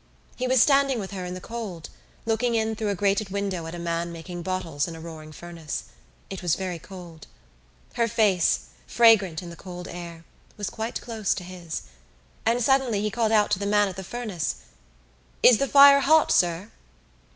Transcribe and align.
He 0.35 0.47
was 0.47 0.59
standing 0.59 0.97
with 0.99 1.11
her 1.11 1.25
in 1.25 1.35
the 1.35 1.39
cold, 1.39 1.91
looking 2.25 2.55
in 2.55 2.75
through 2.75 2.89
a 2.89 2.95
grated 2.95 3.29
window 3.29 3.67
at 3.67 3.75
a 3.75 3.77
man 3.77 4.11
making 4.11 4.41
bottles 4.41 4.87
in 4.87 4.95
a 4.95 4.99
roaring 4.99 5.31
furnace. 5.31 5.83
It 6.31 6.41
was 6.41 6.55
very 6.55 6.79
cold. 6.79 7.27
Her 7.93 8.07
face, 8.07 8.61
fragrant 8.87 9.43
in 9.43 9.51
the 9.51 9.55
cold 9.55 9.87
air, 9.87 10.23
was 10.57 10.71
quite 10.71 11.01
close 11.01 11.35
to 11.35 11.43
his; 11.43 11.83
and 12.47 12.63
suddenly 12.63 12.99
he 13.03 13.11
called 13.11 13.31
out 13.31 13.51
to 13.51 13.59
the 13.59 13.67
man 13.67 13.87
at 13.87 13.95
the 13.95 14.03
furnace: 14.03 14.55
"Is 15.43 15.59
the 15.59 15.67
fire 15.67 15.99
hot, 15.99 16.31
sir?" 16.31 16.71